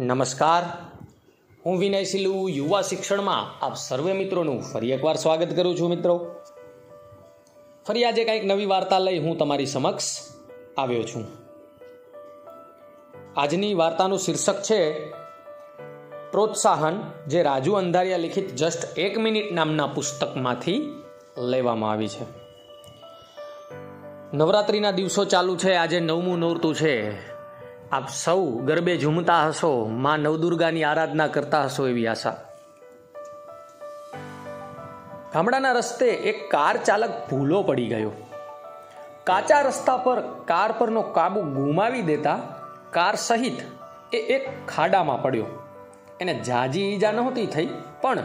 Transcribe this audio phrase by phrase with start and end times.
[0.00, 0.62] નમસ્કાર.
[1.66, 6.30] હું વિનય સિલુ, યુવા શિક્ષણમાં આપ સર્વે મિત્રોનું ફરી એકવાર સ્વાગત કરું છું મિત્રો.
[7.86, 10.18] ફરી આજે કંઈક નવી વાર્તા લઈ હું તમારી સમક્ષ
[10.78, 11.26] આવ્યો છું.
[13.36, 15.10] આજની વાર્તાનું શીર્ષક છે,
[16.30, 21.02] પ્રોત્સાહન, જે રાજુ અંધારિયા લિખિત જસ્ટ એક મિનિટ નામના પુસ્તકમાંથી
[21.38, 22.24] લેવામાં આવી છે.
[24.34, 27.28] નવરાત્રિના દિવસો ચાલુ છે, આજે નવમું નોરતું છે.
[27.92, 32.36] આપ સૌ ગરબે ઝૂમતા હશો, માં નવદુર્ગાની આરાધના કરતા હશો એવી આશા.
[35.32, 38.10] ગામડાના રસ્તે એક કાર ચાલક ભૂલો પડી ગયો.
[39.24, 42.38] કાચા રસ્તા પર કાર પરનો કાબુ ગુમાવી દેતા
[42.90, 43.58] કાર સહિત
[44.14, 45.46] એ એક ખાડામાં પડ્યો.
[46.20, 47.68] એને જાજી ઈજા નહોતી થઈ,
[48.00, 48.18] પણ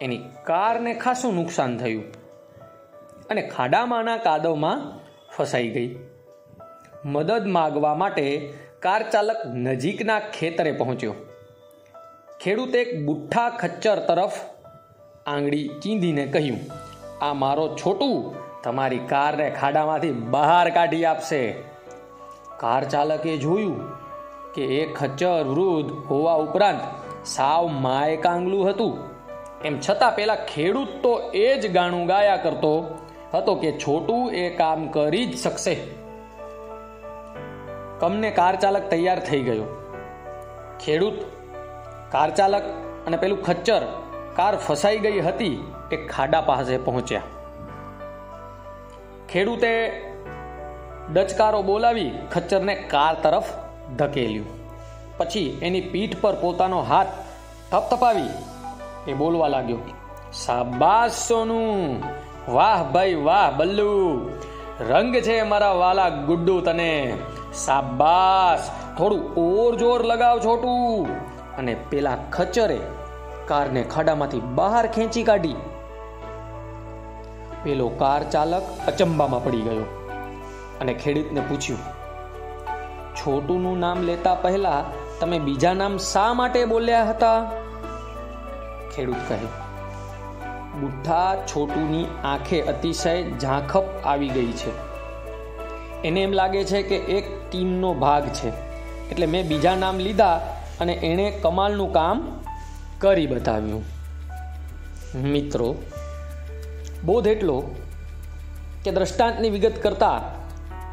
[0.00, 2.04] એની કારને ખાસું નુકસાન થયું.
[3.30, 4.92] અને ખાડામાંના કાદવમાં
[5.36, 5.98] ફસાઈ ગઈ.
[7.04, 11.12] મદદ માગવા માટે કાર ચાલક નજીકના ખેતરે પહોંચ્યો.
[12.40, 14.36] ખેડૂતે બુઠ્ઠા ખચ્ચર તરફ
[15.26, 16.58] આંગળી ચીંધીને કહ્યું,
[17.22, 18.16] આ મારો છોટું
[18.64, 21.40] તમારી કારને ખાડામાંથી બહાર કાઢી આપશે.
[22.60, 23.80] કાર ચાલકે જોયું
[24.54, 26.84] કે એ ખચ્ચર વૃદ્ધ હોવા ઉપરાંત
[27.26, 28.94] સાવ માય કાંગલું હતું.
[29.64, 32.76] એમ છતાં પેલા ખેડૂત તો એ જ ગાણું ગાયા કરતો
[33.34, 35.76] હતો કે છોટું એ કામ કરી જ શકશે.
[38.04, 39.64] કમને કાર ચાલક તૈયાર થઈ ગયો.
[40.84, 41.12] ખેડૂત,
[42.12, 42.62] કાર ચાલક
[43.06, 43.82] અને પેલું ખચ્ચર
[44.36, 47.20] કાર ફસાઈ ગઈ હતી એ ખાડા પાસે પહોંચ્યા.
[49.28, 50.02] ખેડૂતે
[51.12, 53.44] ડચકારો બોલાવી ખચ્ચરને કાર તરફ
[53.96, 54.46] ધકેલ્યું.
[55.16, 57.06] પછી એની પીઠ પર પોતાનો હાથ
[57.70, 58.28] થપથપાવી
[59.08, 59.76] એ બોલવા લાગ્યો
[60.46, 62.02] શાબાશ સોનું!
[62.54, 64.30] વાહ ભાઈ, વાહ બલ્લુ!
[64.80, 67.16] રંગ છે મારા વાલા ગુડ્ડુ તને!
[67.56, 68.66] શાબાશ
[68.98, 71.08] થોડું ઓર જોર લગાવ છોટું.
[71.58, 72.80] અને પેલા ખચરે
[73.46, 75.58] કારને ખાડામાંથી બહાર ખેંચી કાઢી.
[77.64, 79.86] પેલો કાર ચાલક અચંબામાં પડી ગયો
[80.80, 81.82] અને ખેડૂતને પૂછ્યું,
[83.16, 84.80] છોટુનું નામ લેતા પહેલા
[85.20, 87.38] તમે બીજા નામ શા માટે બોલ્યા હતા?
[88.94, 89.38] ખેડૂત કહે
[90.80, 94.72] બુઠ્ઠા છોટુની આંખે અતિશય ઝાંખપ આવી ગઈ છે.
[96.04, 98.48] એને એમ લાગે છે કે એક ટીમનો ભાગ છે.
[99.10, 102.40] એટલે મેં બીજા નામ લીધા અને એણે કમાલનું કામ
[102.98, 103.82] કરી બતાવ્યું.
[105.14, 105.74] મિત્રો,
[107.04, 107.62] બોધ એટલો
[108.84, 110.44] કે દ્રષ્ટાંતની વિગત કરતાં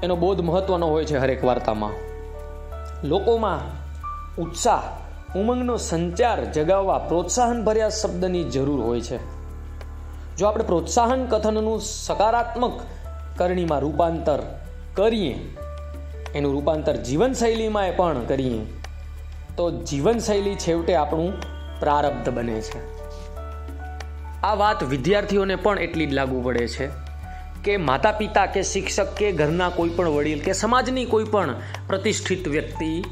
[0.00, 1.90] એનો બોધ મહત્વનો હોય છે હરેક વાર્તામાં.
[3.08, 3.84] લોકોમાં
[4.42, 4.82] ઉત્સાહ,
[5.38, 9.18] ઉમંગનો સંચાર જગાવવા પ્રોત્સાહન ભર્યા શબ્દની જરૂર હોય છે.
[10.36, 12.80] જો આપણે પ્રોત્સાહન કથનનું સકારાત્મક
[13.36, 14.38] કરણીમાં રૂપાંતર
[14.94, 15.34] કરીએ,
[16.34, 18.58] એનું રૂપાંતર જીવનશૈલીમાં પણ કરીએ,
[19.56, 21.32] તો જીવનશૈલી છેવટે આપણું
[21.80, 22.80] પ્રારબ્ધ બને છે.
[24.42, 26.88] આ વાત વિદ્યાર્થીઓને પણ એટલી જ લાગુ પડે છે
[27.64, 31.54] કે માતા પિતા કે શિક્ષક કે ઘરના કોઈ પણ વડીલ કે સમાજની કોઈ પણ
[31.86, 33.04] પ્રતિષ્ઠિત વ્યક્તિ,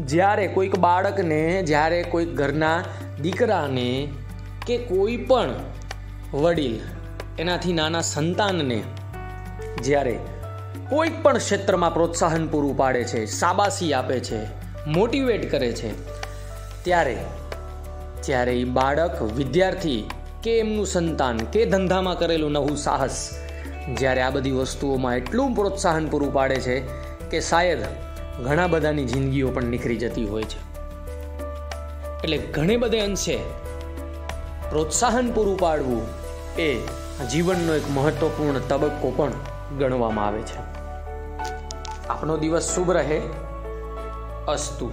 [0.00, 2.84] જ્યારે કોઈક બાળકને, જ્યારે કોઈક ઘરના
[3.22, 4.08] દીકરાને
[4.66, 5.54] કે કોઈ પણ
[6.34, 6.80] વડીલ,
[7.38, 8.82] એનાથી નાના સંતાનને
[9.82, 10.18] જ્યારે
[10.90, 14.46] કોઈ પણ ક્ષેત્રમાં પ્રોત્સાહન પૂરું પાડે છે, શાબાશી આપે છે
[14.86, 15.88] મોટિવેટ કરે છે,
[16.84, 17.16] ત્યારે,
[18.24, 20.10] જ્યારે એ બાળક, વિદ્યાર્થી
[20.42, 23.30] કે એમનું સંતાન કે ધંધામાં કરેલું નવું સાહસ,
[23.98, 26.80] જ્યારે આ બધી વસ્તુઓમાં એટલું પ્રોત્સાહન પૂરું પાડે છે
[27.30, 27.78] કે શાયદ
[28.44, 30.62] ઘણા બધાની જિંદગીઓ પણ નીકળી જતી હોય છે.
[32.24, 33.36] એટલે ઘણે બધે અંશે
[34.70, 36.06] પ્રોત્સાહન પૂરું પાડવું
[36.58, 36.78] એ
[37.30, 39.32] જીવનનો એક મહત્વપૂર્ણ તબક્કો પણ
[39.78, 40.76] ગણવામાં આવે છે.
[42.08, 43.22] આપનો દિવસ શુભ રહે.
[44.48, 44.92] અસ્તુ.